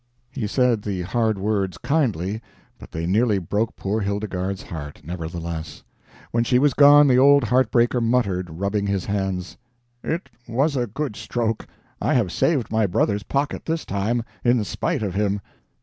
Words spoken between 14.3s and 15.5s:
in spite of him.